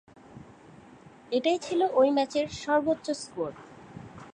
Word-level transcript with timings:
এটাই 1.31 1.57
ছিল 1.57 1.81
ওই 1.93 2.09
ম্যাচের 2.09 2.45
সর্বোচ্চ 2.61 3.07
স্কোর। 3.13 3.51